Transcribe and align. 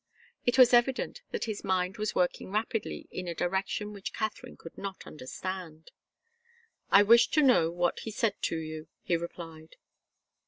It 0.47 0.57
was 0.57 0.73
evident 0.73 1.21
that 1.29 1.43
his 1.45 1.63
mind 1.63 1.99
was 1.99 2.15
working 2.15 2.51
rapidly 2.51 3.07
in 3.11 3.27
a 3.27 3.35
direction 3.35 3.93
which 3.93 4.13
Katharine 4.13 4.57
could 4.57 4.75
not 4.75 5.05
understand. 5.05 5.91
"I 6.89 7.03
wish 7.03 7.27
to 7.29 7.43
know 7.43 7.69
what 7.69 7.99
he 7.99 8.09
said 8.09 8.33
to 8.45 8.57
you," 8.57 8.87
he 9.03 9.15
replied. 9.15 9.75